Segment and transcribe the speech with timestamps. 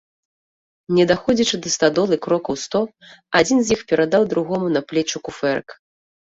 [0.97, 2.81] Не даходзячы да стадолы крокаў сто,
[3.43, 5.81] адзін з іх перадаў другому на плечы куфэрак.